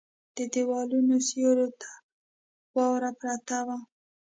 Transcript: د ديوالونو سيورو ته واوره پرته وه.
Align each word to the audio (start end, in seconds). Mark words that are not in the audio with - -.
د 0.35 0.37
ديوالونو 0.53 1.15
سيورو 1.27 1.67
ته 1.81 1.89
واوره 2.75 3.11
پرته 3.21 3.57
وه. 3.67 3.77